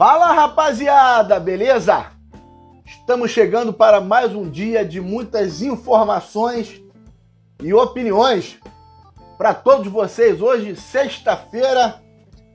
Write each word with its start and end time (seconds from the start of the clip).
Fala 0.00 0.32
rapaziada, 0.32 1.38
beleza? 1.38 2.06
Estamos 2.86 3.32
chegando 3.32 3.70
para 3.70 4.00
mais 4.00 4.34
um 4.34 4.48
dia 4.48 4.82
de 4.82 4.98
muitas 4.98 5.60
informações 5.60 6.80
e 7.62 7.74
opiniões 7.74 8.58
para 9.36 9.52
todos 9.52 9.92
vocês. 9.92 10.40
Hoje, 10.40 10.74
sexta-feira, 10.74 12.00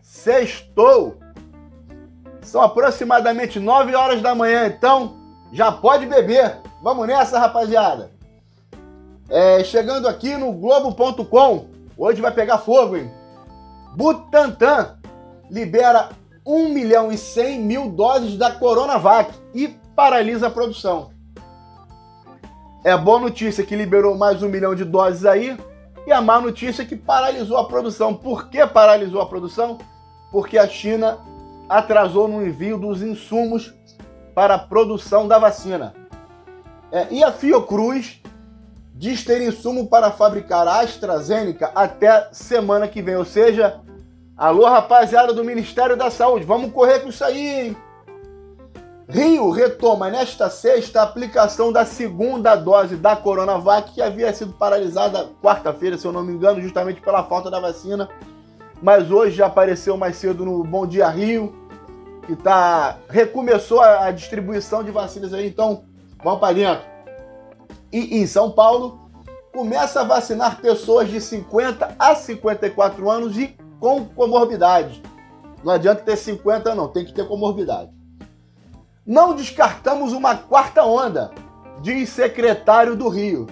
sextou. 0.01 1.19
São 2.41 2.63
aproximadamente 2.63 3.59
9 3.59 3.93
horas 3.93 4.23
da 4.23 4.33
manhã, 4.33 4.65
então 4.65 5.15
já 5.53 5.71
pode 5.71 6.07
beber. 6.07 6.57
Vamos 6.81 7.05
nessa, 7.05 7.37
rapaziada. 7.37 8.09
É, 9.29 9.63
chegando 9.63 10.07
aqui 10.07 10.35
no 10.35 10.51
Globo.com, 10.51 11.67
hoje 11.95 12.21
vai 12.21 12.31
pegar 12.31 12.57
fogo, 12.57 12.97
hein? 12.97 13.11
Butantan 13.95 14.97
libera 15.51 16.09
1 16.45 16.69
milhão 16.69 17.11
e 17.11 17.17
100 17.17 17.59
mil 17.59 17.89
doses 17.89 18.37
da 18.37 18.51
Coronavac 18.51 19.33
e 19.53 19.67
paralisa 19.95 20.47
a 20.47 20.51
produção. 20.51 21.09
É 22.83 22.95
boa 22.95 23.19
notícia 23.19 23.65
que 23.65 23.75
liberou 23.75 24.15
mais 24.15 24.43
um 24.43 24.49
milhão 24.49 24.75
de 24.75 24.85
doses 24.85 25.25
aí, 25.25 25.57
e 26.05 26.11
a 26.11 26.21
má 26.21 26.39
notícia 26.39 26.85
que 26.85 26.95
paralisou 26.95 27.57
a 27.57 27.67
produção. 27.67 28.13
Por 28.13 28.47
que 28.47 28.63
paralisou 28.67 29.21
a 29.21 29.25
produção? 29.25 29.79
Porque 30.31 30.55
a 30.55 30.67
China 30.67 31.17
atrasou 31.67 32.27
no 32.27 32.45
envio 32.45 32.77
dos 32.77 33.01
insumos 33.01 33.73
para 34.35 34.53
a 34.53 34.59
produção 34.59 35.27
da 35.27 35.39
vacina. 35.39 35.95
É, 36.91 37.07
e 37.09 37.23
a 37.23 37.31
Fiocruz 37.31 38.21
diz 38.93 39.23
ter 39.23 39.41
insumo 39.41 39.87
para 39.87 40.11
fabricar 40.11 40.67
a 40.67 40.81
AstraZeneca 40.81 41.71
até 41.73 42.29
semana 42.31 42.87
que 42.87 43.01
vem, 43.01 43.15
ou 43.15 43.25
seja, 43.25 43.81
Alô, 44.37 44.65
rapaziada 44.65 45.33
do 45.33 45.45
Ministério 45.45 45.95
da 45.95 46.11
Saúde, 46.11 46.43
vamos 46.43 46.73
correr 46.73 46.99
com 46.99 47.07
isso 47.07 47.23
aí, 47.23 47.67
hein? 47.67 47.77
Rio 49.07 49.49
retoma 49.49 50.09
nesta 50.09 50.49
sexta 50.49 50.99
a 50.99 51.03
aplicação 51.03 51.71
da 51.71 51.85
segunda 51.85 52.53
dose 52.53 52.97
da 52.97 53.15
Coronavac, 53.15 53.93
que 53.93 54.01
havia 54.01 54.33
sido 54.33 54.51
paralisada 54.51 55.29
quarta-feira, 55.41 55.97
se 55.97 56.05
eu 56.05 56.11
não 56.11 56.21
me 56.21 56.33
engano, 56.33 56.61
justamente 56.61 56.99
pela 56.99 57.23
falta 57.23 57.49
da 57.49 57.61
vacina. 57.61 58.09
Mas 58.81 59.09
hoje 59.09 59.37
já 59.37 59.45
apareceu 59.45 59.95
mais 59.95 60.17
cedo 60.17 60.43
no 60.43 60.65
Bom 60.65 60.85
Dia 60.85 61.07
Rio, 61.07 61.55
que 62.27 62.35
tá 62.35 62.97
recomeçou 63.07 63.79
a, 63.79 64.11
distribuição 64.11 64.83
de 64.83 64.91
vacinas 64.91 65.33
aí, 65.33 65.47
então 65.47 65.85
vamos 66.21 66.41
para 66.41 66.53
dentro. 66.53 66.83
E 67.89 68.17
em 68.17 68.27
São 68.27 68.51
Paulo, 68.51 68.99
começa 69.53 70.01
a 70.01 70.03
vacinar 70.03 70.59
pessoas 70.59 71.07
de 71.07 71.21
50 71.21 71.95
a 71.97 72.15
54 72.15 73.09
anos 73.09 73.37
e 73.37 73.55
com 73.79 74.05
comorbidade. 74.05 75.01
Não 75.63 75.73
adianta 75.73 76.03
ter 76.03 76.15
50, 76.15 76.75
não, 76.75 76.87
tem 76.87 77.05
que 77.05 77.13
ter 77.13 77.27
comorbidade. 77.27 77.91
Não 79.05 79.35
descartamos 79.35 80.13
uma 80.13 80.35
quarta 80.35 80.83
onda, 80.83 81.31
diz 81.81 82.09
secretário 82.09 82.95
do 82.95 83.07
Rio. 83.07 83.47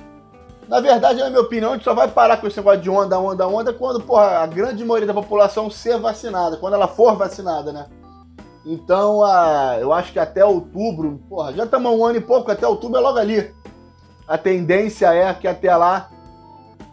Na 0.68 0.80
verdade, 0.80 1.20
na 1.20 1.30
minha 1.30 1.42
opinião, 1.42 1.72
a 1.72 1.74
gente 1.76 1.84
só 1.84 1.94
vai 1.94 2.08
parar 2.08 2.38
com 2.38 2.48
esse 2.48 2.58
negócio 2.58 2.82
de 2.82 2.90
onda, 2.90 3.20
onda, 3.20 3.48
onda 3.48 3.74
quando 3.74 4.02
porra, 4.02 4.40
a 4.40 4.48
grande 4.48 4.84
maioria 4.84 5.08
da 5.08 5.14
população 5.14 5.70
ser 5.70 6.00
vacinada, 6.00 6.58
quando 6.58 6.74
ela 6.74 6.88
for 6.88 7.16
vacinada, 7.16 7.72
né? 7.72 7.88
Então, 8.66 9.24
a, 9.24 9.78
eu 9.80 9.92
acho 9.92 10.14
que 10.14 10.20
até 10.20 10.44
outubro, 10.44 11.22
porra, 11.28 11.52
já 11.54 11.66
estamos 11.66 11.92
um 11.92 12.06
ano 12.06 12.18
e 12.18 12.22
pouco, 12.22 12.50
até 12.50 12.66
outubro 12.66 12.98
é 12.98 13.02
logo 13.02 13.20
ali. 13.20 13.54
A 14.28 14.38
tendência 14.38 15.14
é 15.14 15.34
que 15.34 15.48
até 15.48 15.76
lá 15.76 16.10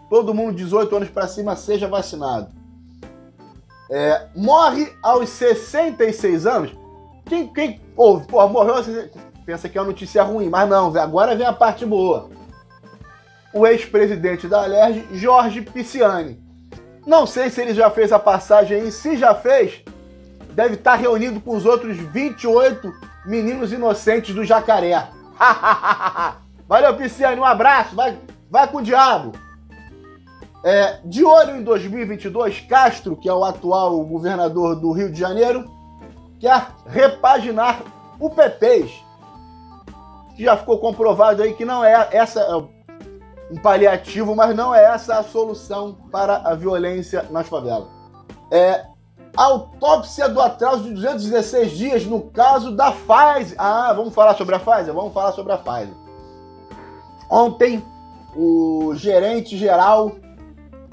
todo 0.08 0.34
mundo 0.34 0.56
18 0.56 0.96
anos 0.96 1.08
para 1.08 1.28
cima 1.28 1.54
seja 1.54 1.86
vacinado. 1.86 2.59
É, 3.90 4.28
morre 4.36 4.92
aos 5.02 5.28
66 5.30 6.46
anos. 6.46 6.72
Quem, 7.26 7.52
quem 7.52 7.80
pô, 7.96 8.20
morreu 8.48 8.76
aos 8.76 8.86
pensa 9.44 9.68
que 9.68 9.76
é 9.76 9.80
uma 9.80 9.88
notícia 9.88 10.22
ruim, 10.22 10.48
mas 10.48 10.68
não, 10.68 10.96
agora 10.96 11.34
vem 11.34 11.44
a 11.44 11.52
parte 11.52 11.84
boa. 11.84 12.30
O 13.52 13.66
ex-presidente 13.66 14.46
da 14.46 14.62
Alerj, 14.62 15.08
Jorge 15.12 15.60
Pisciani. 15.60 16.40
Não 17.04 17.26
sei 17.26 17.50
se 17.50 17.60
ele 17.60 17.74
já 17.74 17.90
fez 17.90 18.12
a 18.12 18.18
passagem 18.18 18.80
aí, 18.80 18.92
se 18.92 19.16
já 19.16 19.34
fez, 19.34 19.82
deve 20.52 20.74
estar 20.74 20.94
reunido 20.94 21.40
com 21.40 21.56
os 21.56 21.66
outros 21.66 21.96
28 21.96 22.92
meninos 23.26 23.72
inocentes 23.72 24.32
do 24.32 24.44
jacaré. 24.44 25.08
Valeu, 26.68 26.96
Pisciani, 26.96 27.40
um 27.40 27.44
abraço, 27.44 27.96
vai, 27.96 28.16
vai 28.48 28.68
com 28.68 28.78
o 28.78 28.82
diabo. 28.82 29.32
É, 30.62 30.98
de 31.04 31.24
olho 31.24 31.56
em 31.56 31.62
2022, 31.62 32.60
Castro, 32.60 33.16
que 33.16 33.28
é 33.28 33.32
o 33.32 33.44
atual 33.44 34.04
governador 34.04 34.76
do 34.76 34.92
Rio 34.92 35.10
de 35.10 35.18
Janeiro, 35.18 35.64
quer 36.38 36.68
repaginar 36.86 37.82
o 38.18 38.28
PPs. 38.28 38.90
Já 40.38 40.56
ficou 40.56 40.78
comprovado 40.78 41.42
aí 41.42 41.54
que 41.54 41.64
não 41.64 41.84
é 41.84 42.08
essa 42.12 42.40
é 42.40 42.54
um 42.54 43.56
paliativo, 43.62 44.36
mas 44.36 44.54
não 44.54 44.74
é 44.74 44.84
essa 44.84 45.18
a 45.18 45.22
solução 45.22 45.96
para 46.10 46.36
a 46.36 46.54
violência 46.54 47.26
nas 47.30 47.48
favelas. 47.48 47.88
É, 48.50 48.84
autópsia 49.36 50.28
do 50.28 50.40
atraso 50.40 50.84
de 50.84 50.92
216 50.92 51.70
dias 51.72 52.06
no 52.06 52.20
caso 52.30 52.74
da 52.76 52.92
Pfizer. 52.92 53.56
Ah, 53.58 53.92
vamos 53.94 54.14
falar 54.14 54.34
sobre 54.34 54.54
a 54.54 54.58
Pfizer? 54.58 54.92
Vamos 54.92 55.12
falar 55.12 55.32
sobre 55.32 55.52
a 55.52 55.58
Pfizer. 55.58 55.94
Ontem, 57.30 57.82
o 58.36 58.92
gerente 58.94 59.56
geral 59.56 60.12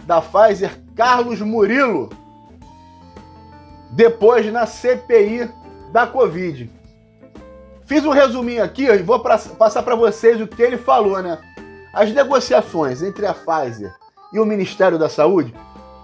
da 0.07 0.22
Pfizer, 0.22 0.72
Carlos 0.95 1.41
Murilo, 1.41 2.09
depois 3.91 4.51
na 4.51 4.66
CPI 4.66 5.51
da 5.91 6.07
Covid. 6.07 6.72
Fiz 7.85 8.06
um 8.06 8.12
resuminho 8.12 8.63
aqui 8.63 8.85
e 8.85 8.97
vou 9.00 9.19
passar 9.19 9.84
para 9.84 9.96
vocês 9.96 10.41
o 10.41 10.47
que 10.47 10.62
ele 10.62 10.78
falou, 10.78 11.22
né? 11.22 11.38
As 11.94 12.12
negociações 12.12 13.03
entre 13.03 13.25
a 13.25 13.34
Pfizer 13.34 13.94
e 14.31 14.40
o 14.40 14.46
Ministério 14.46 14.97
da 14.97 15.09
Saúde 15.09 15.53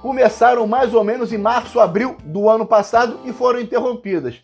começaram 0.02 0.68
mais 0.68 0.94
ou 0.94 1.03
menos 1.03 1.31
em 1.31 1.38
março, 1.38 1.80
abril 1.80 2.18
do 2.25 2.50
ano 2.50 2.66
passado 2.66 3.22
e 3.24 3.31
foram 3.31 3.62
interrompidas, 3.62 4.42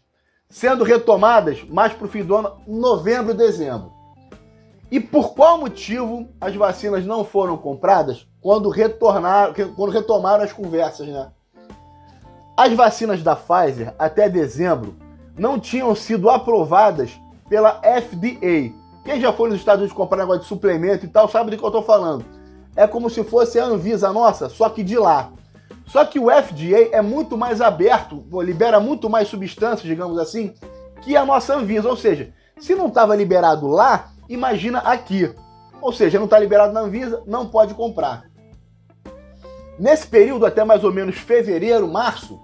sendo 0.49 0.85
retomadas 0.85 1.63
mais 1.65 1.93
para 1.93 2.05
o 2.05 2.09
fim 2.09 2.23
do 2.23 2.35
ano, 2.35 2.61
novembro, 2.65 3.33
dezembro. 3.33 3.98
E 4.91 4.99
por 4.99 5.33
qual 5.33 5.59
motivo 5.59 6.27
as 6.41 6.55
vacinas 6.55 7.05
não 7.05 7.23
foram 7.23 7.55
compradas 7.57 8.27
quando, 8.41 8.69
retornaram, 8.69 9.53
quando 9.75 9.91
retomaram 9.91 10.43
as 10.43 10.51
conversas, 10.51 11.07
né? 11.07 11.29
As 12.57 12.73
vacinas 12.73 13.21
da 13.21 13.35
Pfizer 13.35 13.93
até 13.97 14.27
dezembro 14.27 14.95
não 15.37 15.59
tinham 15.59 15.95
sido 15.95 16.29
aprovadas 16.29 17.11
pela 17.47 17.81
FDA. 17.81 18.73
Quem 19.05 19.21
já 19.21 19.31
foi 19.31 19.49
nos 19.49 19.59
Estados 19.59 19.81
Unidos 19.81 19.95
comprar 19.95 20.17
negócio 20.17 20.41
de 20.41 20.47
suplemento 20.47 21.05
e 21.05 21.09
tal 21.09 21.29
sabe 21.29 21.51
do 21.51 21.57
que 21.57 21.63
eu 21.63 21.69
estou 21.69 21.83
falando. 21.83 22.25
É 22.75 22.85
como 22.85 23.09
se 23.09 23.23
fosse 23.23 23.59
a 23.59 23.65
Anvisa 23.65 24.11
nossa, 24.11 24.49
só 24.49 24.69
que 24.69 24.83
de 24.83 24.97
lá. 24.97 25.31
Só 25.85 26.05
que 26.05 26.19
o 26.19 26.29
FDA 26.29 26.89
é 26.91 27.01
muito 27.01 27.37
mais 27.37 27.61
aberto, 27.61 28.23
libera 28.43 28.79
muito 28.79 29.09
mais 29.09 29.27
substâncias, 29.27 29.87
digamos 29.87 30.19
assim, 30.19 30.53
que 31.01 31.15
a 31.15 31.25
nossa 31.25 31.55
Anvisa. 31.55 31.89
Ou 31.89 31.97
seja, 31.97 32.31
se 32.59 32.75
não 32.75 32.87
estava 32.87 33.15
liberado 33.15 33.67
lá, 33.67 34.11
imagina 34.29 34.79
aqui. 34.79 35.33
Ou 35.81 35.91
seja, 35.91 36.17
não 36.17 36.25
está 36.25 36.37
liberado 36.37 36.71
na 36.71 36.81
Anvisa, 36.81 37.23
não 37.25 37.47
pode 37.47 37.73
comprar. 37.73 38.29
Nesse 39.77 40.07
período, 40.07 40.45
até 40.45 40.63
mais 40.63 40.83
ou 40.83 40.93
menos 40.93 41.17
fevereiro, 41.17 41.87
março, 41.87 42.39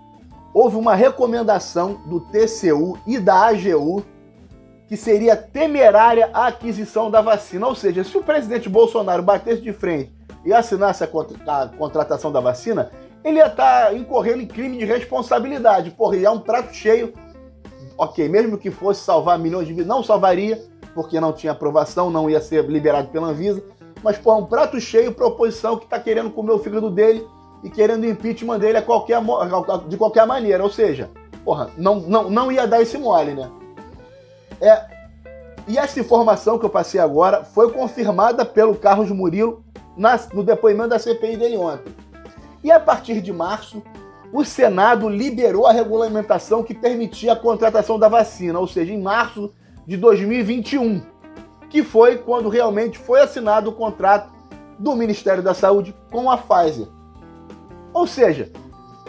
houve 0.54 0.78
uma 0.78 0.96
recomendação 0.96 2.02
do 2.06 2.22
TCU 2.22 2.98
e 3.06 3.20
da 3.20 3.48
AGU 3.48 4.06
que 4.88 4.96
seria 4.96 5.36
temerária 5.36 6.30
a 6.34 6.48
aquisição 6.48 7.10
da 7.10 7.22
vacina. 7.22 7.68
Ou 7.68 7.76
seja, 7.76 8.04
se 8.04 8.18
o 8.18 8.24
presidente 8.24 8.70
Bolsonaro 8.70 9.24
batesse 9.24 9.62
de 9.62 9.74
frente 9.74 10.14
e 10.46 10.54
assinasse 10.54 11.04
a, 11.04 11.08
contratação 11.78 12.32
da 12.32 12.40
vacina, 12.40 12.92
ele 13.24 13.38
ia 13.38 13.48
estar 13.48 13.88
tá 13.88 13.94
incorrendo 13.94 14.42
em 14.42 14.48
crime 14.48 14.78
de 14.78 14.86
responsabilidade. 14.86 15.92
Porra, 15.92 16.18
é 16.18 16.30
um 16.30 16.40
prato 16.40 16.74
cheio. 16.74 17.14
Ok, 17.98 18.28
mesmo 18.30 18.58
que 18.58 18.70
fosse 18.70 19.02
salvar 19.04 19.40
milhões 19.40 19.68
de 19.68 19.74
vidas, 19.74 19.88
não 19.88 20.04
salvaria, 20.04 20.62
porque 20.96 21.20
não 21.20 21.34
tinha 21.34 21.52
aprovação, 21.52 22.10
não 22.10 22.30
ia 22.30 22.40
ser 22.40 22.64
liberado 22.64 23.10
pela 23.10 23.28
Anvisa. 23.28 23.62
Mas, 24.02 24.18
porra, 24.18 24.38
um 24.38 24.46
prato 24.46 24.80
cheio 24.80 25.12
para 25.12 25.28
oposição 25.28 25.78
que 25.78 25.84
está 25.84 26.00
querendo 26.00 26.32
comer 26.32 26.54
o 26.54 26.60
fígado 26.60 26.90
dele 26.90 27.28
e 27.62 27.70
querendo 27.70 28.04
o 28.04 28.10
impeachment 28.10 28.60
dele 28.60 28.78
a 28.78 28.82
qualquer, 28.82 29.20
de 29.88 29.98
qualquer 29.98 30.26
maneira. 30.26 30.64
Ou 30.64 30.70
seja, 30.70 31.12
porra, 31.44 31.70
não, 31.78 31.98
não, 31.98 32.30
não 32.30 32.52
ia 32.52 32.66
dar 32.66 32.82
esse 32.82 32.98
mole, 32.98 33.34
né? 33.34 33.52
É, 34.62 34.86
e 35.68 35.78
essa 35.78 36.00
informação 36.00 36.58
que 36.58 36.66
eu 36.66 36.70
passei 36.70 37.00
agora 37.00 37.44
foi 37.44 37.72
confirmada 37.74 38.46
pelo 38.46 38.76
Carlos 38.76 39.12
Murilo 39.12 39.66
na, 39.98 40.18
no 40.34 40.44
depoimento 40.44 40.90
da 40.90 41.00
CPI 41.00 41.36
dele 41.36 41.58
ontem. 41.58 41.94
E 42.64 42.72
a 42.72 42.80
partir 42.80 43.20
de 43.20 43.34
março, 43.34 43.84
o 44.32 44.46
Senado 44.46 45.10
liberou 45.10 45.68
a 45.68 45.72
regulamentação 45.72 46.64
que 46.64 46.74
permitia 46.74 47.34
a 47.34 47.36
contratação 47.36 48.00
da 48.00 48.08
vacina, 48.08 48.60
ou 48.60 48.68
seja, 48.68 48.94
em 48.94 49.02
março 49.02 49.52
de 49.86 49.98
2021, 49.98 51.02
que 51.70 51.84
foi 51.84 52.18
quando 52.18 52.50
realmente 52.50 52.98
foi 52.98 53.22
assinado 53.22 53.70
o 53.70 53.74
contrato 53.74 54.34
do 54.80 54.96
Ministério 54.96 55.44
da 55.44 55.54
Saúde 55.54 55.96
com 56.12 56.30
a 56.30 56.38
Pfizer. 56.38 56.88
Ou 57.94 58.06
seja, 58.06 58.52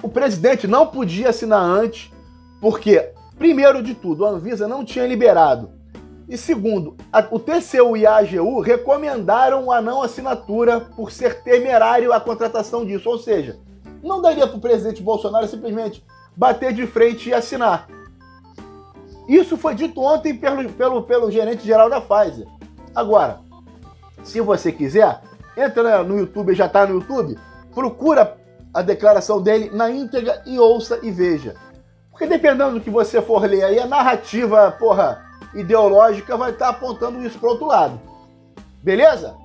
o 0.02 0.08
presidente 0.08 0.67
não 0.67 0.87
podia 0.87 1.31
assinar 1.31 1.61
antes, 1.61 2.12
porque 2.61 3.11
primeiro 3.38 3.82
de 3.82 3.94
tudo, 3.94 4.25
a 4.25 4.31
Anvisa 4.31 4.69
não 4.69 4.84
tinha 4.84 5.06
liberado. 5.06 5.70
E 6.28 6.37
segundo, 6.37 6.96
a, 7.12 7.20
o 7.31 7.38
TCU 7.38 7.96
e 7.96 8.05
a 8.05 8.17
AGU 8.17 8.61
recomendaram 8.61 9.70
a 9.70 9.81
não 9.81 10.02
assinatura 10.02 10.81
por 10.81 11.12
ser 11.12 11.43
temerário 11.43 12.12
a 12.12 12.20
contratação 12.20 12.84
disso. 12.84 13.08
Ou 13.08 13.19
seja, 13.19 13.58
não 14.02 14.20
daria 14.20 14.46
para 14.46 14.56
o 14.56 14.61
presidente 14.61 15.02
Bolsonaro 15.02 15.46
simplesmente 15.46 16.05
bater 16.37 16.73
de 16.73 16.87
frente 16.87 17.28
e 17.28 17.34
assinar. 17.34 17.88
Isso 19.28 19.56
foi 19.56 19.75
dito 19.75 20.00
ontem 20.00 20.34
pelo, 20.34 20.69
pelo, 20.70 21.02
pelo 21.02 21.31
gerente 21.31 21.64
geral 21.67 21.90
da 21.90 22.00
Pfizer. 22.00 22.46
Agora, 22.94 23.40
se 24.23 24.40
você 24.40 24.70
quiser, 24.70 25.20
entra 25.56 26.02
no 26.02 26.19
YouTube, 26.19 26.55
já 26.55 26.67
está 26.67 26.87
no 26.87 26.94
YouTube, 26.94 27.38
procura 27.75 28.37
a 28.73 28.82
declaração 28.82 29.40
dele 29.40 29.70
na 29.73 29.90
íntegra 29.90 30.43
e 30.46 30.58
ouça 30.58 31.00
e 31.02 31.11
veja. 31.11 31.55
Porque 32.11 32.26
dependendo 32.26 32.73
do 32.73 32.81
que 32.81 32.90
você 32.90 33.20
for 33.20 33.43
ler 33.43 33.64
aí, 33.64 33.78
a 33.78 33.87
narrativa, 33.87 34.70
porra, 34.78 35.25
ideológica 35.55 36.37
vai 36.37 36.50
estar 36.50 36.67
tá 36.67 36.70
apontando 36.73 37.25
isso 37.25 37.38
para 37.38 37.50
outro 37.50 37.67
lado. 37.67 38.00
Beleza? 38.82 39.37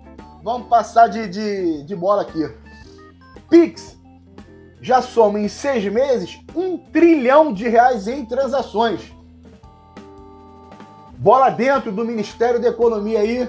Vamos 0.44 0.68
passar 0.68 1.08
de, 1.08 1.28
de, 1.28 1.84
de 1.84 1.96
bola 1.96 2.22
aqui. 2.22 2.50
Pix 3.50 4.00
já 4.82 5.02
soma 5.02 5.40
em 5.40 5.48
seis 5.48 5.86
meses 5.92 6.40
um 6.56 6.78
trilhão 6.78 7.54
de 7.54 7.68
reais 7.68 8.08
em 8.08 8.26
transações. 8.26 9.14
Bola 11.22 11.52
dentro 11.52 11.92
do 11.92 12.04
Ministério 12.04 12.60
da 12.60 12.70
Economia 12.70 13.20
aí, 13.20 13.48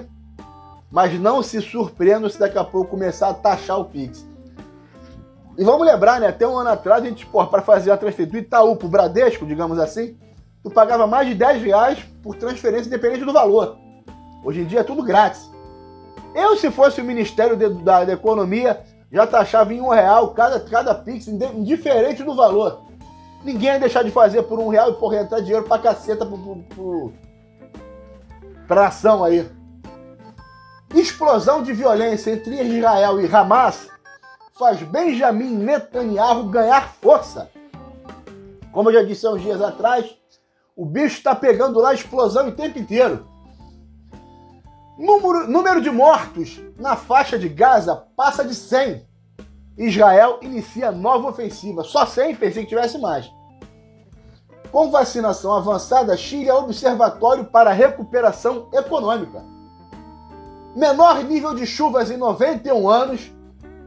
mas 0.91 1.19
não 1.19 1.41
se 1.41 1.59
surpreenda 1.59 2.29
se 2.29 2.37
daqui 2.37 2.55
a 2.55 2.63
pouco 2.63 2.91
começar 2.91 3.29
a 3.29 3.33
taxar 3.33 3.79
o 3.79 3.85
Pix. 3.85 4.23
E 5.57 5.63
vamos 5.63 5.87
lembrar, 5.87 6.19
né? 6.19 6.27
Até 6.27 6.47
um 6.47 6.55
ano 6.55 6.69
atrás, 6.69 7.01
a 7.01 7.07
gente, 7.07 7.25
para 7.25 7.63
fazer 7.63 7.89
a 7.89 7.97
transferência 7.97 8.31
do 8.31 8.45
Itaú 8.45 8.75
pro 8.75 8.87
Bradesco, 8.87 9.43
digamos 9.43 9.79
assim, 9.79 10.15
tu 10.61 10.69
pagava 10.69 11.07
mais 11.07 11.27
de 11.27 11.33
10 11.33 11.63
reais 11.63 11.97
por 12.21 12.35
transferência, 12.35 12.89
independente 12.89 13.25
do 13.25 13.33
valor. 13.33 13.75
Hoje 14.45 14.61
em 14.61 14.65
dia 14.65 14.81
é 14.81 14.83
tudo 14.83 15.01
grátis. 15.01 15.49
Eu, 16.35 16.55
se 16.55 16.69
fosse 16.69 17.01
o 17.01 17.03
Ministério 17.03 17.57
de, 17.57 17.69
da, 17.69 18.05
da, 18.05 18.13
Economia, 18.13 18.83
já 19.11 19.25
taxava 19.25 19.73
em 19.73 19.81
um 19.81 19.89
real 19.89 20.29
cada, 20.35 20.59
cada 20.59 20.93
Pix, 20.93 21.27
indiferente 21.27 22.21
do 22.21 22.35
valor. 22.35 22.83
Ninguém 23.43 23.69
ia 23.69 23.79
deixar 23.79 24.03
de 24.03 24.11
fazer 24.11 24.43
por 24.43 24.59
um 24.59 24.67
real 24.67 24.91
e, 24.91 24.93
porra, 24.93 25.21
entrar 25.21 25.39
dinheiro 25.39 25.63
pra 25.63 25.79
caceta 25.79 26.23
pro, 26.23 26.37
pro, 26.37 26.55
pro, 26.75 27.13
pra 28.67 28.87
ação 28.87 29.23
aí. 29.23 29.49
Explosão 30.93 31.63
de 31.63 31.73
violência 31.73 32.31
entre 32.31 32.61
Israel 32.61 33.19
e 33.19 33.25
Hamas 33.27 33.89
faz 34.57 34.81
Benjamin 34.83 35.55
Netanyahu 35.55 36.49
ganhar 36.49 36.93
força. 37.01 37.49
Como 38.71 38.89
eu 38.89 38.93
já 38.93 39.03
disse 39.03 39.25
há 39.25 39.31
uns 39.31 39.41
dias 39.41 39.61
atrás, 39.61 40.15
o 40.75 40.85
bicho 40.85 41.17
está 41.17 41.35
pegando 41.35 41.79
lá 41.79 41.93
explosão 41.93 42.47
o 42.47 42.51
tempo 42.51 42.79
inteiro. 42.79 43.27
Número, 44.97 45.47
número 45.47 45.81
de 45.81 45.89
mortos 45.89 46.61
na 46.77 46.95
faixa 46.95 47.37
de 47.37 47.49
Gaza 47.49 48.07
passa 48.15 48.45
de 48.45 48.53
100. 48.53 49.05
Israel 49.77 50.39
inicia 50.41 50.91
nova 50.91 51.29
ofensiva. 51.29 51.83
Só 51.83 52.05
100, 52.05 52.35
pensei 52.35 52.63
que 52.63 52.69
tivesse 52.69 52.99
mais. 52.99 53.29
Com 54.73 54.89
vacinação 54.89 55.53
avançada, 55.53 56.17
Chile 56.17 56.49
é 56.49 56.53
observatório 56.53 57.45
para 57.45 57.71
recuperação 57.71 58.69
econômica. 58.73 59.43
Menor 60.75 61.23
nível 61.23 61.53
de 61.53 61.63
chuvas 61.67 62.09
em 62.09 62.17
91 62.17 62.89
anos 62.89 63.31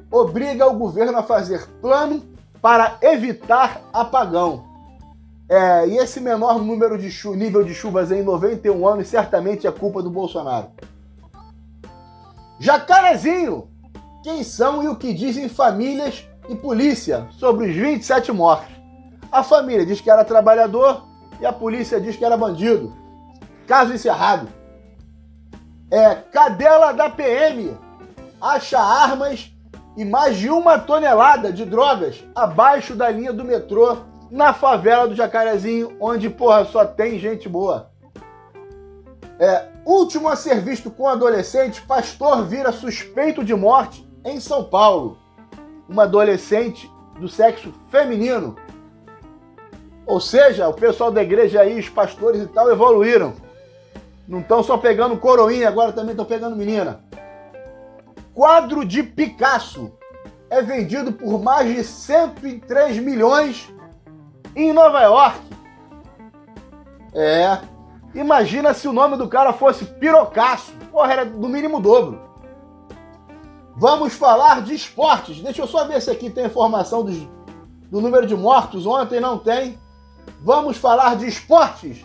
obriga 0.09 0.65
o 0.65 0.75
governo 0.75 1.19
a 1.19 1.25
fazer 1.25 1.67
plano 1.83 2.23
para 2.63 2.99
evitar 3.03 3.81
apagão. 3.93 4.65
É, 5.49 5.89
e 5.89 5.97
esse 5.99 6.21
menor 6.21 6.61
número 6.61 6.97
de 6.97 7.11
nível 7.37 7.65
de 7.65 7.75
chuvas 7.75 8.13
em 8.13 8.23
91 8.23 8.87
anos 8.87 9.09
certamente 9.09 9.67
é 9.67 9.73
culpa 9.73 10.01
do 10.01 10.09
Bolsonaro. 10.09 10.69
Jacarezinho! 12.61 13.69
Quem 14.23 14.45
são 14.45 14.85
e 14.85 14.89
o 14.89 14.95
que 14.95 15.13
dizem 15.13 15.49
famílias 15.49 16.25
e 16.49 16.55
polícia 16.55 17.27
sobre 17.33 17.71
os 17.71 17.75
27 17.75 18.31
mortos? 18.31 18.76
A 19.31 19.43
família 19.43 19.85
diz 19.85 20.01
que 20.01 20.11
era 20.11 20.25
trabalhador 20.25 21.05
e 21.41 21.47
a 21.47 21.53
polícia 21.53 22.01
diz 22.01 22.17
que 22.17 22.25
era 22.25 22.37
bandido. 22.37 22.95
Caso 23.67 23.93
encerrado. 23.93 24.49
É, 25.91 26.15
cadela 26.15 26.93
da 26.93 27.09
PM 27.09 27.77
acha 28.41 28.79
armas 28.79 29.53
e 29.97 30.05
mais 30.05 30.37
de 30.37 30.51
uma 30.51 30.79
tonelada 30.79 31.53
de 31.53 31.65
drogas 31.65 32.23
abaixo 32.35 32.95
da 32.95 33.09
linha 33.09 33.33
do 33.33 33.45
metrô 33.45 33.99
na 34.31 34.53
favela 34.53 35.09
do 35.09 35.15
Jacarezinho, 35.15 35.97
onde, 36.01 36.29
porra, 36.29 36.65
só 36.65 36.85
tem 36.85 37.19
gente 37.19 37.49
boa. 37.49 37.91
É, 39.39 39.69
último 39.85 40.29
a 40.29 40.37
ser 40.37 40.61
visto 40.61 40.91
com 40.91 41.09
adolescente, 41.09 41.83
pastor 41.83 42.45
vira 42.45 42.73
suspeito 42.73 43.45
de 43.45 43.55
morte 43.55 44.07
em 44.25 44.41
São 44.41 44.65
Paulo. 44.65 45.19
Uma 45.89 46.03
adolescente 46.03 46.91
do 47.19 47.29
sexo 47.29 47.73
feminino. 47.89 48.57
Ou 50.07 50.21
seja, 50.21 50.69
o 50.69 50.75
pessoal 50.75 51.11
da 51.11 51.23
igreja 51.23 51.61
aí, 51.61 51.79
os 51.79 51.89
pastores 51.89 52.41
e 52.41 52.47
tal, 52.47 52.71
evoluíram. 52.71 53.35
Não 54.29 54.41
estão 54.41 54.63
só 54.63 54.79
pegando 54.79 55.17
coroinha, 55.17 55.69
agora 55.69 55.93
também 55.93 56.13
estão 56.13 56.25
pegando 56.25 56.57
menina. 56.57 57.01
Quadro 58.33 58.85
de 58.85 59.03
Picasso 59.03 59.93
é 60.49 60.63
vendido 60.63 61.13
por 61.13 61.43
mais 61.43 61.75
de 61.75 61.83
103 61.83 62.99
milhões 62.99 63.73
em 64.55 64.73
Nova 64.73 65.01
York. 65.03 65.41
É. 67.15 67.59
Imagina 68.15 68.73
se 68.73 68.87
o 68.87 68.93
nome 68.93 69.17
do 69.17 69.29
cara 69.29 69.53
fosse 69.53 69.85
Pirocaço. 69.85 70.73
Porra, 70.91 71.13
era 71.13 71.25
do 71.25 71.49
mínimo 71.49 71.81
dobro. 71.81 72.21
Vamos 73.77 74.15
falar 74.15 74.63
de 74.63 74.75
esportes. 74.75 75.41
Deixa 75.41 75.63
eu 75.63 75.67
só 75.67 75.87
ver 75.87 76.01
se 76.01 76.11
aqui 76.11 76.31
tem 76.31 76.47
informação 76.47 77.05
dos, 77.05 77.17
do 77.91 78.01
número 78.01 78.27
de 78.27 78.35
mortos. 78.35 78.87
Ontem 78.87 79.21
não 79.21 79.39
tem. 79.39 79.79
Vamos 80.43 80.77
falar 80.77 81.17
de 81.17 81.27
esportes. 81.27 82.05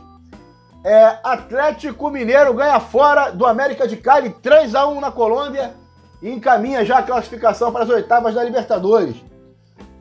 É, 0.83 1.19
Atlético 1.23 2.09
Mineiro 2.09 2.53
ganha 2.53 2.79
fora 2.79 3.29
do 3.29 3.45
América 3.45 3.87
de 3.87 3.97
Cali 3.97 4.31
3 4.31 4.73
a 4.73 4.87
1 4.87 4.99
na 4.99 5.11
Colômbia 5.11 5.75
e 6.21 6.31
encaminha 6.31 6.83
já 6.83 6.99
a 6.99 7.03
classificação 7.03 7.71
para 7.71 7.83
as 7.83 7.89
oitavas 7.89 8.33
da 8.33 8.43
Libertadores. 8.43 9.15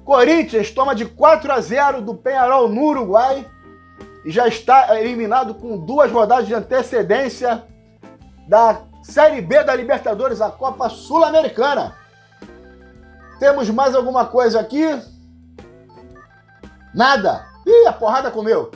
Corinthians 0.04 0.70
toma 0.70 0.94
de 0.94 1.04
4 1.04 1.52
a 1.52 1.60
0 1.60 2.02
do 2.02 2.14
Penharol 2.14 2.68
no 2.68 2.82
Uruguai 2.82 3.46
e 4.24 4.30
já 4.30 4.48
está 4.48 4.98
eliminado 5.00 5.54
com 5.54 5.78
duas 5.78 6.10
rodadas 6.10 6.46
de 6.46 6.54
antecedência 6.54 7.64
da 8.48 8.82
Série 9.02 9.40
B 9.40 9.62
da 9.64 9.74
Libertadores, 9.74 10.40
a 10.40 10.50
Copa 10.50 10.88
Sul-Americana. 10.88 11.94
Temos 13.38 13.70
mais 13.70 13.94
alguma 13.94 14.26
coisa 14.26 14.60
aqui? 14.60 14.84
Nada. 16.94 17.49
Ih, 17.70 17.86
a 17.86 17.92
porrada 17.92 18.30
comeu. 18.32 18.72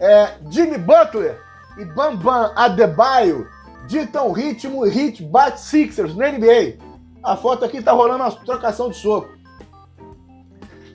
É, 0.00 0.34
Jimmy 0.50 0.76
Butler 0.76 1.40
e 1.78 1.84
Bambam 1.84 2.52
Adebayo 2.56 3.48
ditam 3.86 4.32
ritmo 4.32 4.84
e 4.84 4.90
hit 4.90 5.22
bate 5.22 5.60
Sixers 5.60 6.14
no 6.14 6.26
NBA. 6.26 6.78
A 7.22 7.36
foto 7.36 7.64
aqui 7.64 7.80
tá 7.80 7.92
rolando 7.92 8.24
uma 8.24 8.32
trocação 8.32 8.90
de 8.90 8.96
soco. 8.96 9.28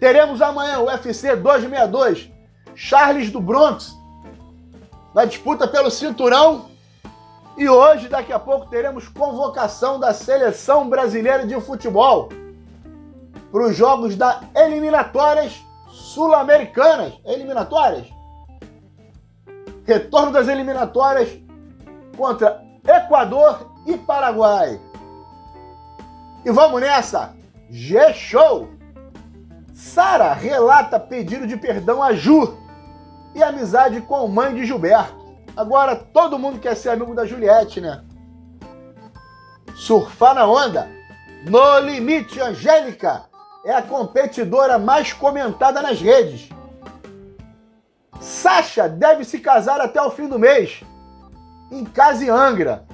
Teremos 0.01 0.41
amanhã 0.41 0.79
o 0.79 0.87
UFC 0.87 1.35
262, 1.35 2.29
Charles 2.75 3.31
do 3.31 3.39
Bronx, 3.39 3.95
na 5.15 5.23
disputa 5.23 5.65
pelo 5.65 5.89
cinturão. 5.89 6.69
E 7.57 7.67
hoje, 7.67 8.09
daqui 8.09 8.33
a 8.33 8.37
pouco, 8.37 8.67
teremos 8.67 9.07
convocação 9.07 9.99
da 9.99 10.13
seleção 10.13 10.87
brasileira 10.89 11.47
de 11.47 11.59
futebol 11.61 12.29
para 13.51 13.63
os 13.63 13.75
jogos 13.75 14.15
da 14.15 14.41
eliminatórias 14.53 15.66
sul-americanas. 15.97 17.13
Eliminatórias? 17.25 18.07
Retorno 19.85 20.31
das 20.31 20.47
eliminatórias 20.47 21.29
contra 22.15 22.63
Equador 22.85 23.71
e 23.85 23.97
Paraguai. 23.97 24.79
E 26.45 26.51
vamos 26.51 26.81
nessa! 26.81 27.35
G-Show! 27.69 28.69
Sara 29.73 30.33
relata 30.33 30.99
pedido 30.99 31.45
de 31.45 31.57
perdão 31.57 32.01
a 32.01 32.13
Ju 32.13 32.57
e 33.35 33.43
amizade 33.43 34.01
com 34.01 34.15
a 34.15 34.27
mãe 34.27 34.55
de 34.55 34.65
Gilberto. 34.65 35.15
Agora 35.55 35.95
todo 35.95 36.39
mundo 36.39 36.59
quer 36.59 36.75
ser 36.75 36.89
amigo 36.89 37.13
da 37.13 37.25
Juliette, 37.25 37.81
né? 37.81 38.03
Surfar 39.75 40.35
na 40.35 40.45
onda. 40.45 40.87
No 41.45 41.79
limite, 41.79 42.39
Angélica 42.41 43.26
é 43.67 43.73
a 43.73 43.81
competidora 43.81 44.79
mais 44.79 45.11
comentada 45.11 45.81
nas 45.81 45.99
redes. 45.99 46.49
Sasha 48.17 48.87
deve 48.87 49.25
se 49.25 49.39
casar 49.39 49.81
até 49.81 50.01
o 50.01 50.09
fim 50.09 50.29
do 50.29 50.39
mês, 50.39 50.81
em 51.69 51.83
casa 51.83 52.23
em 52.23 52.29
Angra, 52.29 52.85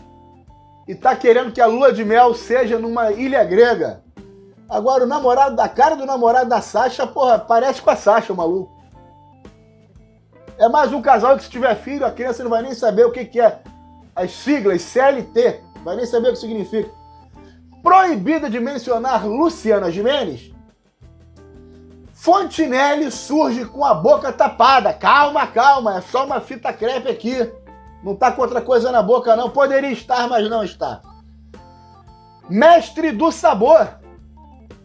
e 0.87 0.95
tá 0.95 1.15
querendo 1.15 1.51
que 1.51 1.61
a 1.61 1.67
lua 1.67 1.93
de 1.93 2.03
mel 2.03 2.33
seja 2.33 2.79
numa 2.79 3.11
ilha 3.11 3.43
grega. 3.43 4.01
Agora, 4.67 5.03
o 5.03 5.07
namorado 5.07 5.55
da 5.55 5.69
cara 5.69 5.95
do 5.95 6.07
namorado 6.07 6.49
da 6.49 6.59
Sasha, 6.59 7.05
porra, 7.05 7.37
parece 7.37 7.79
com 7.79 7.91
a 7.91 7.95
Sasha, 7.95 8.33
o 8.33 8.35
maluco. 8.35 8.73
É 10.57 10.67
mais 10.67 10.91
um 10.91 11.03
casal 11.03 11.37
que 11.37 11.43
se 11.43 11.51
tiver 11.51 11.75
filho, 11.75 12.03
a 12.03 12.11
criança 12.11 12.41
não 12.41 12.49
vai 12.49 12.63
nem 12.63 12.73
saber 12.73 13.05
o 13.05 13.11
que, 13.11 13.25
que 13.25 13.39
é 13.39 13.59
as 14.15 14.31
siglas 14.31 14.81
CLT, 14.81 15.61
vai 15.83 15.95
nem 15.95 16.05
saber 16.07 16.29
o 16.29 16.33
que 16.33 16.39
significa. 16.39 16.89
Proibida 17.83 18.49
de 18.49 18.59
mencionar 18.59 19.27
Luciana 19.27 19.91
Gimenez, 19.91 20.52
Fontinelli 22.23 23.11
surge 23.11 23.65
com 23.65 23.83
a 23.83 23.93
boca 23.93 24.31
tapada. 24.31 24.93
Calma, 24.93 25.45
calma, 25.45 25.97
é 25.97 26.01
só 26.01 26.23
uma 26.25 26.39
fita 26.39 26.71
crepe 26.71 27.09
aqui. 27.09 27.51
Não 28.01 28.15
tá 28.15 28.31
com 28.31 28.41
outra 28.41 28.61
coisa 28.61 28.93
na 28.93 29.03
boca, 29.03 29.35
não. 29.35 29.49
Poderia 29.49 29.91
estar, 29.91 30.29
mas 30.29 30.49
não 30.49 30.63
está. 30.63 31.01
Mestre 32.49 33.11
do 33.11 33.29
sabor. 33.29 33.99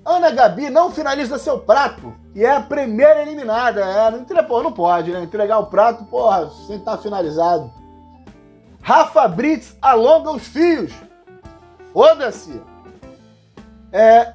Ana 0.05 0.33
Gabi 0.33 0.69
não 0.69 0.91
finaliza 0.91 1.39
seu 1.39 1.61
prato 1.61 2.13
e 2.35 2.45
é 2.45 2.57
a 2.57 2.61
primeira 2.61 3.23
eliminada. 3.23 3.83
É, 3.83 4.11
não, 4.11 4.19
entrega, 4.19 4.49
não 4.49 4.73
pode, 4.73 5.13
né? 5.13 5.23
Entregar 5.23 5.61
o 5.61 5.67
prato, 5.67 6.05
porra, 6.07 6.51
sem 6.67 6.79
estar 6.79 6.97
tá 6.97 7.03
finalizado. 7.05 7.73
Rafa 8.83 9.29
Brits 9.29 9.77
alonga 9.81 10.33
os 10.33 10.45
fios. 10.45 10.93
Foda-se. 11.93 12.61
É, 13.93 14.35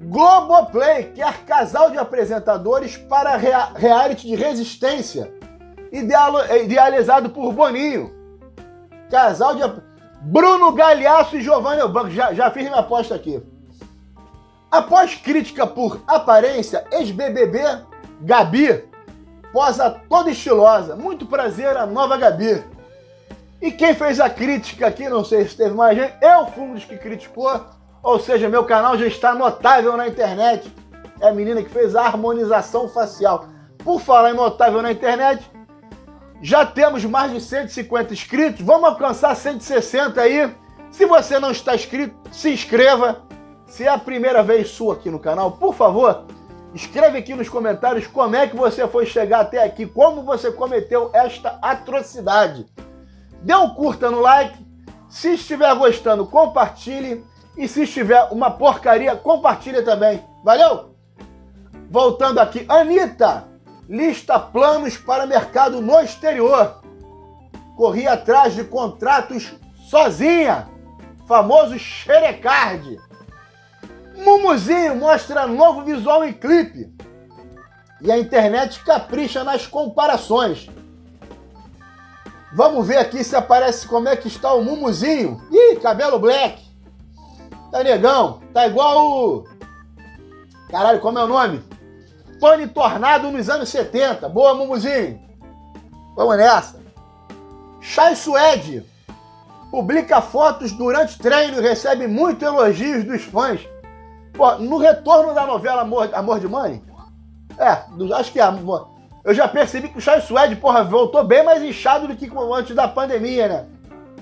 Globoplay 0.00 1.12
quer 1.12 1.44
casal 1.44 1.90
de 1.90 1.98
apresentadores 1.98 2.96
para 2.96 3.36
rea 3.36 3.72
reality 3.74 4.28
de 4.28 4.36
resistência, 4.36 5.32
idealizado 5.90 7.30
por 7.30 7.52
Boninho. 7.52 8.14
Casal 9.10 9.56
de. 9.56 9.88
Bruno 10.20 10.72
Galhaço 10.72 11.36
e 11.36 11.42
Giovanni 11.42 11.86
Banco. 11.88 12.10
Já, 12.10 12.32
já 12.32 12.50
fiz 12.50 12.64
minha 12.64 12.76
aposta 12.76 13.14
aqui. 13.14 13.42
Após 14.70 15.14
crítica 15.14 15.66
por 15.66 16.00
aparência, 16.06 16.84
ex-BBB 16.92 17.60
Gabi 18.20 18.84
posa 19.52 19.90
toda 20.08 20.30
estilosa. 20.30 20.94
Muito 20.94 21.26
prazer, 21.26 21.76
a 21.76 21.86
nova 21.86 22.16
Gabi. 22.16 22.62
E 23.60 23.72
quem 23.72 23.94
fez 23.94 24.20
a 24.20 24.30
crítica 24.30 24.86
aqui, 24.86 25.08
não 25.08 25.24
sei 25.24 25.46
se 25.48 25.56
teve 25.56 25.74
mais 25.74 25.96
gente, 25.96 26.14
eu 26.20 26.46
fui 26.46 26.64
um 26.64 26.74
dos 26.74 26.84
que 26.84 26.96
criticou 26.96 27.77
ou 28.08 28.18
seja, 28.18 28.48
meu 28.48 28.64
canal 28.64 28.96
já 28.96 29.06
está 29.06 29.34
notável 29.34 29.94
na 29.94 30.08
internet. 30.08 30.72
É 31.20 31.28
a 31.28 31.32
menina 31.34 31.62
que 31.62 31.68
fez 31.68 31.94
a 31.94 32.06
harmonização 32.06 32.88
facial. 32.88 33.48
Por 33.84 34.00
falar 34.00 34.30
em 34.30 34.34
notável 34.34 34.80
na 34.80 34.90
internet, 34.90 35.44
já 36.40 36.64
temos 36.64 37.04
mais 37.04 37.30
de 37.30 37.38
150 37.38 38.14
inscritos. 38.14 38.62
Vamos 38.62 38.88
alcançar 38.88 39.36
160 39.36 40.22
aí. 40.22 40.50
Se 40.90 41.04
você 41.04 41.38
não 41.38 41.50
está 41.50 41.74
inscrito, 41.74 42.16
se 42.32 42.50
inscreva. 42.50 43.24
Se 43.66 43.84
é 43.84 43.88
a 43.88 43.98
primeira 43.98 44.42
vez 44.42 44.70
sua 44.70 44.94
aqui 44.94 45.10
no 45.10 45.18
canal, 45.18 45.52
por 45.52 45.74
favor, 45.74 46.24
escreve 46.72 47.18
aqui 47.18 47.34
nos 47.34 47.50
comentários 47.50 48.06
como 48.06 48.34
é 48.34 48.46
que 48.46 48.56
você 48.56 48.88
foi 48.88 49.04
chegar 49.04 49.40
até 49.40 49.62
aqui, 49.62 49.84
como 49.84 50.22
você 50.22 50.50
cometeu 50.50 51.10
esta 51.12 51.58
atrocidade. 51.60 52.64
Dê 53.42 53.54
um 53.54 53.68
curta 53.74 54.10
no 54.10 54.20
like. 54.20 54.56
Se 55.10 55.34
estiver 55.34 55.74
gostando, 55.74 56.24
compartilhe. 56.24 57.22
E 57.58 57.68
se 57.68 57.82
estiver 57.82 58.28
uma 58.30 58.50
porcaria, 58.50 59.14
compartilha 59.16 59.82
também. 59.82 60.24
Valeu? 60.42 60.94
Voltando 61.90 62.38
aqui, 62.38 62.64
Anitta 62.68 63.48
lista 63.88 64.38
planos 64.38 64.98
para 64.98 65.26
mercado 65.26 65.80
no 65.80 65.98
exterior. 66.00 66.80
Corri 67.76 68.06
atrás 68.06 68.54
de 68.54 68.64
contratos 68.64 69.54
sozinha. 69.88 70.68
Famoso 71.26 71.78
xerecard. 71.78 72.98
Mumuzinho 74.16 74.96
mostra 74.96 75.46
novo 75.46 75.82
visual 75.82 76.24
em 76.24 76.32
clipe. 76.32 76.92
E 78.00 78.12
a 78.12 78.18
internet 78.18 78.84
capricha 78.84 79.42
nas 79.42 79.66
comparações. 79.66 80.68
Vamos 82.52 82.86
ver 82.86 82.98
aqui 82.98 83.22
se 83.22 83.36
aparece 83.36 83.86
como 83.86 84.08
é 84.08 84.16
que 84.16 84.28
está 84.28 84.52
o 84.52 84.62
Mumuzinho. 84.62 85.40
Ih, 85.50 85.76
cabelo 85.76 86.18
black. 86.18 86.67
Tá 87.70 87.82
negão, 87.82 88.40
tá 88.52 88.66
igual 88.66 89.06
o. 89.06 89.44
Caralho, 90.70 91.00
como 91.00 91.18
é 91.18 91.24
o 91.24 91.28
nome? 91.28 91.62
Tony 92.40 92.66
Tornado 92.66 93.30
nos 93.30 93.48
anos 93.48 93.68
70. 93.68 94.28
Boa, 94.28 94.54
Mumuzinho. 94.54 95.20
Vamos 96.16 96.36
nessa. 96.36 96.80
Chai 97.80 98.14
Suede 98.16 98.84
publica 99.70 100.20
fotos 100.20 100.72
durante 100.72 101.18
treino 101.18 101.58
e 101.58 101.62
recebe 101.62 102.06
muitos 102.06 102.42
elogios 102.42 103.04
dos 103.04 103.22
fãs. 103.22 103.60
Pô, 104.32 104.54
no 104.56 104.78
retorno 104.78 105.34
da 105.34 105.46
novela 105.46 105.82
Amor, 105.82 106.10
Amor 106.14 106.40
de 106.40 106.48
Mãe, 106.48 106.82
é, 107.58 107.82
acho 108.14 108.32
que 108.32 108.40
é. 108.40 108.44
Eu 109.24 109.34
já 109.34 109.48
percebi 109.48 109.88
que 109.88 109.98
o 109.98 110.00
Chai 110.00 110.20
Suede, 110.20 110.56
porra, 110.56 110.84
voltou 110.84 111.24
bem 111.24 111.44
mais 111.44 111.62
inchado 111.62 112.06
do 112.06 112.16
que 112.16 112.30
antes 112.54 112.74
da 112.74 112.86
pandemia, 112.88 113.48
né? 113.48 113.66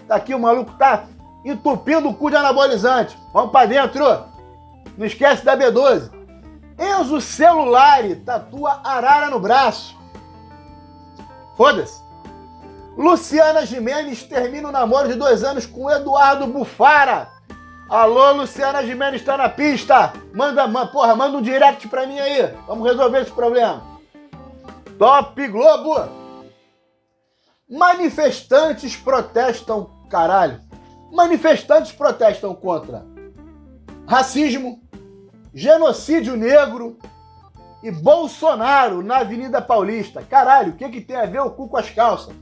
Tá 0.08 0.16
aqui, 0.16 0.34
o 0.34 0.38
maluco 0.38 0.72
tá 0.78 1.04
entupindo 1.50 2.08
o 2.08 2.14
cu 2.14 2.28
de 2.28 2.36
anabolizante. 2.36 3.16
Vamos 3.32 3.52
para 3.52 3.66
dentro. 3.66 4.04
Não 4.98 5.06
esquece 5.06 5.44
da 5.44 5.56
B12. 5.56 6.10
Enzo 6.78 7.20
Celulari 7.20 8.16
tatua 8.16 8.80
arara 8.84 9.30
no 9.30 9.38
braço. 9.38 9.96
Foda-se. 11.56 12.04
Luciana 12.96 13.64
Jimenez 13.64 14.22
termina 14.24 14.68
o 14.68 14.72
namoro 14.72 15.08
de 15.08 15.14
dois 15.14 15.44
anos 15.44 15.66
com 15.66 15.90
Eduardo 15.90 16.46
Bufara. 16.46 17.28
Alô, 17.88 18.32
Luciana 18.32 18.84
Jimenez 18.84 19.20
está 19.20 19.36
na 19.36 19.48
pista. 19.48 20.12
Manda, 20.34 20.66
man, 20.66 20.88
porra, 20.88 21.14
manda 21.14 21.38
um 21.38 21.42
direct 21.42 21.86
pra 21.88 22.06
mim 22.06 22.18
aí. 22.18 22.52
Vamos 22.66 22.88
resolver 22.88 23.20
esse 23.20 23.30
problema. 23.30 23.82
Top 24.98 25.48
Globo. 25.48 26.08
Manifestantes 27.68 28.96
protestam, 28.96 29.90
caralho 30.08 30.65
manifestantes 31.12 31.92
protestam 31.92 32.54
contra 32.54 33.04
racismo, 34.06 34.80
genocídio 35.52 36.36
negro 36.36 36.98
e 37.82 37.90
Bolsonaro 37.90 39.02
na 39.02 39.18
Avenida 39.18 39.60
Paulista. 39.60 40.22
Caralho, 40.22 40.72
o 40.72 40.76
que, 40.76 40.88
que 40.88 41.00
tem 41.00 41.16
a 41.16 41.26
ver 41.26 41.40
o 41.40 41.50
cu 41.50 41.68
com 41.68 41.76
as 41.76 41.90
calças? 41.90 42.34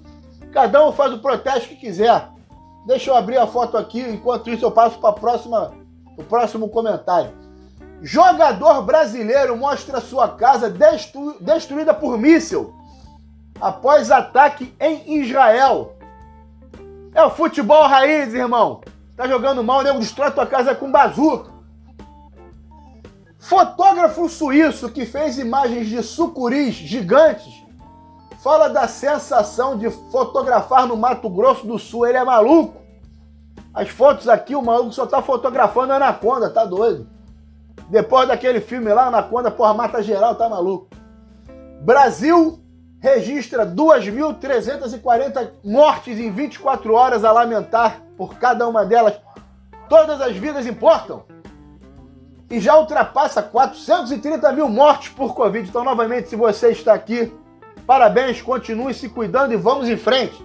Cada 0.53 0.87
um 0.87 0.93
faz 0.93 1.13
o 1.13 1.19
protesto 1.19 1.69
que 1.69 1.77
quiser. 1.77 2.29
Deixa 2.87 3.11
eu 3.11 3.17
abrir 3.17 3.39
a 3.39 3.47
foto 3.47 3.77
aqui, 3.77 4.01
enquanto 4.01 4.51
isso 4.51 4.65
eu 4.65 4.71
passo 4.71 4.99
para 4.99 5.11
o 5.11 6.25
próximo 6.25 6.69
comentário. 6.69 7.33
Jogador 8.03 8.83
brasileiro 8.83 9.57
mostra 9.57 10.01
sua 10.01 10.29
casa 10.29 10.69
destru, 10.69 11.37
destruída 11.41 11.95
por 11.95 12.19
míssil 12.19 12.75
após 13.61 14.11
ataque 14.11 14.75
em 14.79 15.21
Israel. 15.21 15.94
É 17.15 17.23
o 17.23 17.31
futebol 17.31 17.87
raiz, 17.87 18.35
irmão. 18.35 18.81
Tá 19.17 19.29
jogando 19.29 19.63
mal, 19.63 19.83
nego 19.83 20.01
destrói 20.01 20.33
tua 20.33 20.47
casa 20.47 20.75
com 20.75 20.91
bazuca. 20.91 21.53
Fotógrafo 23.39 24.29
suíço 24.29 24.91
que 24.91 25.07
fez 25.07 25.39
imagens 25.39 25.87
de 25.87 26.03
sucuris 26.03 26.75
gigantes 26.75 27.65
fala 28.45 28.69
da 28.69 28.89
sensação 28.89 29.79
de 29.79 29.89
fotografar 29.89 30.87
no 30.87 30.97
Mato 30.97 31.31
Grosso 31.31 31.67
do 31.67 31.79
Sul. 31.79 32.07
Ele 32.07 32.19
é 32.19 32.25
maluco. 32.25 32.83
As 33.73 33.89
fotos 33.89 34.29
aqui, 34.29 34.55
o 34.55 34.61
maluco 34.61 34.93
só 34.93 35.07
tá 35.07 35.23
fotografando 35.23 35.95
a 35.95 35.97
Anaconda, 35.97 36.51
tá 36.51 36.65
doido. 36.65 37.09
Depois 37.89 38.29
daquele 38.29 38.61
filme 38.61 38.93
lá, 38.93 39.07
Anaconda, 39.07 39.51
porra, 39.51 39.73
mata 39.73 40.03
geral, 40.03 40.35
tá 40.35 40.49
maluco. 40.49 40.89
Brasil 41.81 42.61
registra 43.05 43.67
2.340 43.67 45.51
mortes 45.63 46.19
em 46.19 46.31
24 46.31 46.95
horas 46.95 47.23
a 47.23 47.31
lamentar 47.31 48.01
por 48.17 48.39
cada 48.39 48.67
uma 48.67 48.83
delas. 48.83 49.13
Todas 49.91 50.23
as 50.23 50.35
vidas 50.35 50.67
importam. 50.67 51.23
E 52.51 52.59
já 52.59 52.79
ultrapassa 52.79 53.43
430 53.43 54.51
mil 54.53 54.71
mortes 54.71 55.11
por 55.11 55.35
Covid. 55.35 55.69
Então, 55.69 55.85
novamente, 55.85 56.31
se 56.31 56.37
você 56.37 56.71
está 56.71 56.95
aqui, 56.95 57.31
parabéns, 57.87 58.41
continue 58.41 58.95
se 58.95 59.11
cuidando 59.11 59.53
e 59.53 59.57
vamos 59.59 59.87
em 59.87 59.99
frente. 59.99 60.43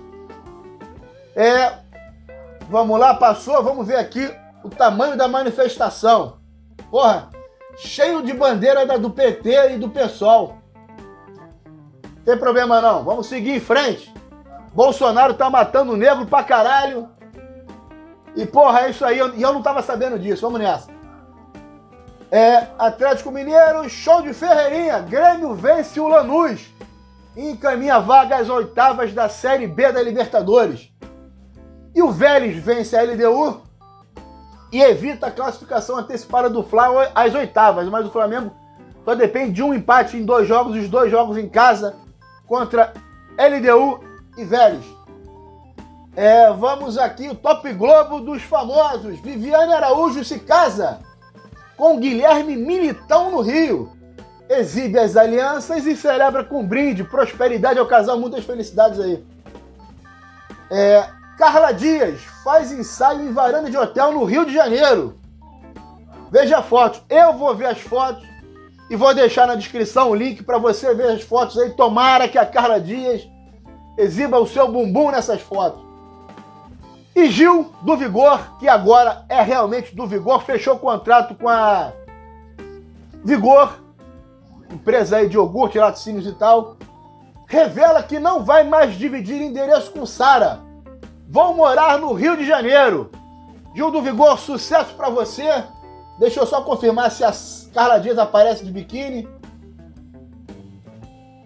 É, 1.33 1.71
vamos 2.69 2.99
lá, 2.99 3.13
passou, 3.13 3.63
vamos 3.63 3.87
ver 3.87 3.95
aqui 3.95 4.29
o 4.65 4.69
tamanho 4.69 5.15
da 5.15 5.29
manifestação. 5.29 6.39
Porra, 6.91 7.29
cheio 7.77 8.21
de 8.21 8.33
bandeira 8.33 8.85
do 8.97 9.09
PT 9.09 9.75
e 9.75 9.77
do 9.77 9.87
PSOL. 9.89 10.58
Tem 12.29 12.37
problema 12.37 12.79
não, 12.79 13.03
vamos 13.03 13.25
seguir 13.25 13.55
em 13.55 13.59
frente. 13.59 14.13
Bolsonaro 14.71 15.33
tá 15.33 15.49
matando 15.49 15.97
negro 15.97 16.27
pra 16.27 16.43
caralho. 16.43 17.09
E 18.35 18.45
porra, 18.45 18.81
é 18.81 18.91
isso 18.91 19.03
aí, 19.03 19.17
e 19.17 19.41
eu, 19.41 19.51
não 19.51 19.63
tava 19.63 19.81
sabendo 19.81 20.19
disso, 20.19 20.43
vamos 20.43 20.59
nessa. 20.59 20.91
É, 22.29 22.67
Atlético 22.77 23.31
Mineiro, 23.31 23.89
show 23.89 24.21
de 24.21 24.31
Ferreirinha, 24.31 24.99
Grêmio 24.99 25.55
vence 25.55 25.99
o 25.99 26.07
Lanús 26.07 26.69
e 27.35 27.49
encaminha 27.49 27.99
vaga 27.99 28.35
às 28.35 28.47
oitavas 28.47 29.11
da 29.11 29.27
Série 29.27 29.65
B 29.65 29.91
da 29.91 30.03
Libertadores. 30.03 30.93
E 31.95 32.03
o 32.03 32.11
Vélez 32.11 32.57
vence 32.57 32.95
a 32.95 33.01
LDU 33.01 33.63
e 34.71 34.83
evita 34.83 35.25
a 35.25 35.31
classificação 35.31 35.97
antecipada 35.97 36.47
do 36.47 36.61
Flamengo 36.61 37.11
às 37.15 37.33
oitavas, 37.33 37.89
mas 37.89 38.05
o 38.05 38.11
Flamengo 38.11 38.51
só 39.03 39.15
depende 39.15 39.53
de 39.53 39.63
um 39.63 39.73
empate 39.73 40.15
em 40.15 40.23
dois 40.23 40.47
jogos, 40.47 40.77
os 40.77 40.87
dois 40.87 41.09
jogos 41.09 41.35
em 41.35 41.49
casa 41.49 42.07
contra 42.49 42.91
LDU 43.37 44.03
e 44.35 44.43
Vélez. 44.43 44.83
É, 46.15 46.51
vamos 46.51 46.97
aqui, 46.97 47.29
o 47.29 47.35
Top 47.35 47.71
Globo 47.73 48.19
dos 48.19 48.41
famosos. 48.41 49.19
Viviane 49.21 49.71
Araújo 49.71 50.25
se 50.25 50.39
casa 50.39 50.99
com 51.77 51.99
Guilherme 51.99 52.57
Militão 52.57 53.31
no 53.31 53.41
Rio. 53.41 53.91
Exibe 54.49 54.97
as 54.97 55.15
alianças 55.15 55.85
e 55.85 55.95
celebra 55.95 56.43
com 56.43 56.65
brinde, 56.65 57.03
prosperidade 57.03 57.77
ao 57.77 57.85
casal, 57.85 58.19
muitas 58.19 58.43
felicidades 58.43 58.99
aí. 58.99 59.23
É, 60.71 61.07
Carla 61.37 61.71
Dias 61.71 62.19
faz 62.43 62.71
ensaio 62.71 63.21
em 63.21 63.31
varanda 63.31 63.69
de 63.69 63.77
hotel 63.77 64.11
no 64.11 64.25
Rio 64.25 64.43
de 64.43 64.53
Janeiro. 64.53 65.19
Veja 66.31 66.63
fotos. 66.63 67.01
Eu 67.07 67.33
vou 67.33 67.55
ver 67.55 67.67
as 67.67 67.79
fotos 67.79 68.27
e 68.89 68.95
vou 68.95 69.13
deixar 69.13 69.45
na 69.45 69.55
descrição 69.55 70.09
o 70.09 70.15
link 70.15 70.43
para 70.43 70.57
você 70.57 70.93
ver 70.93 71.11
as 71.11 71.21
fotos 71.21 71.57
aí. 71.57 71.69
Tomara 71.71 72.27
que 72.27 72.37
a 72.37 72.45
Carla 72.45 72.79
Dias 72.79 73.27
exiba 73.97 74.39
o 74.39 74.47
seu 74.47 74.71
bumbum 74.71 75.11
nessas 75.11 75.41
fotos. 75.41 75.81
E 77.15 77.29
Gil 77.29 77.71
do 77.81 77.97
Vigor, 77.97 78.57
que 78.57 78.67
agora 78.67 79.25
é 79.27 79.41
realmente 79.41 79.95
do 79.95 80.07
Vigor, 80.07 80.41
fechou 80.41 80.79
contrato 80.79 81.35
com 81.35 81.49
a 81.49 81.91
Vigor, 83.23 83.77
empresa 84.71 85.17
aí 85.17 85.27
de 85.27 85.35
iogurte, 85.35 85.77
laticínios 85.77 86.25
e 86.25 86.31
tal, 86.33 86.77
revela 87.45 88.01
que 88.01 88.19
não 88.19 88.43
vai 88.45 88.63
mais 88.63 88.95
dividir 88.95 89.41
endereço 89.41 89.91
com 89.91 90.05
Sara. 90.05 90.61
Vão 91.27 91.53
morar 91.55 91.99
no 91.99 92.13
Rio 92.13 92.37
de 92.37 92.45
Janeiro. 92.45 93.11
Gil 93.75 93.91
do 93.91 94.01
Vigor, 94.01 94.39
sucesso 94.39 94.93
para 94.95 95.09
você. 95.09 95.63
Deixa 96.19 96.39
eu 96.39 96.45
só 96.45 96.61
confirmar 96.61 97.11
se 97.11 97.23
a 97.23 97.31
Carla 97.73 97.99
Dias 97.99 98.17
aparece 98.17 98.65
de 98.65 98.71
biquíni. 98.71 99.27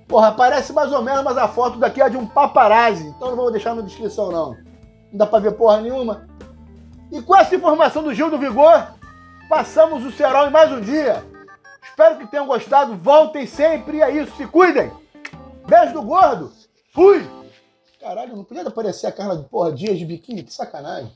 Porra, 0.07 0.27
aparece 0.27 0.71
mais 0.71 0.91
ou 0.91 1.01
menos, 1.01 1.23
mas 1.23 1.37
a 1.37 1.47
foto 1.47 1.79
daqui 1.79 2.01
é 2.01 2.09
de 2.09 2.17
um 2.17 2.25
paparazzi. 2.25 3.07
Então 3.07 3.29
não 3.29 3.35
vou 3.35 3.51
deixar 3.51 3.73
na 3.75 3.81
descrição, 3.81 4.31
não. 4.31 4.51
Não 5.11 5.17
dá 5.17 5.25
pra 5.25 5.39
ver 5.39 5.53
porra 5.53 5.81
nenhuma. 5.81 6.27
E 7.11 7.21
com 7.21 7.35
essa 7.35 7.55
informação 7.55 8.03
do 8.03 8.13
Gil 8.13 8.29
do 8.29 8.37
Vigor, 8.37 8.87
passamos 9.49 10.05
o 10.05 10.11
Serol 10.11 10.47
em 10.47 10.51
mais 10.51 10.71
um 10.71 10.81
dia. 10.81 11.23
Espero 11.83 12.17
que 12.17 12.27
tenham 12.27 12.47
gostado. 12.47 12.95
Voltem 12.95 13.45
sempre. 13.45 13.97
E 13.97 14.01
é 14.01 14.11
isso. 14.11 14.35
Se 14.35 14.47
cuidem. 14.47 14.91
Beijo 15.67 15.93
do 15.93 16.01
gordo. 16.01 16.51
Fui. 16.93 17.27
Caralho, 17.99 18.35
não 18.35 18.43
podia 18.43 18.67
aparecer 18.67 19.07
a 19.07 19.11
Carla 19.11 19.37
de 19.37 19.43
porra 19.43 19.71
Dias 19.71 19.97
de 19.97 20.05
biquíni. 20.05 20.43
Que 20.43 20.53
sacanagem. 20.53 21.11